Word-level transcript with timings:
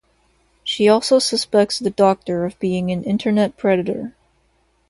She 0.63 0.89
also 0.89 1.19
suspects 1.19 1.77
the 1.77 1.91
Doctor 1.91 2.43
of 2.43 2.57
being 2.57 2.89
an 2.89 3.03
internet 3.03 3.55
predator. 3.55 4.15